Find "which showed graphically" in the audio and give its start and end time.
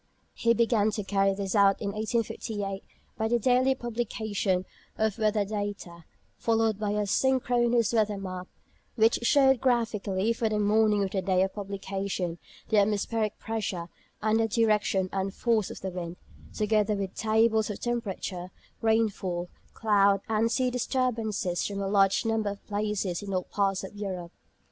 8.95-10.33